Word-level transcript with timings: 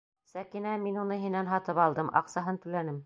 Сәкинә, 0.29 0.71
мин 0.85 0.97
уны 1.01 1.17
һинән 1.25 1.51
һатып 1.53 1.83
алдым, 1.85 2.11
аҡсаһын 2.23 2.59
түләнем! 2.65 2.99